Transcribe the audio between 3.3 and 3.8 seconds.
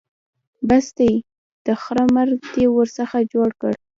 جوړ کړ.